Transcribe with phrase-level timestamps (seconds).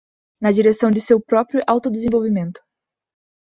[0.41, 2.59] na direção de seu próprio autodesenvolvimento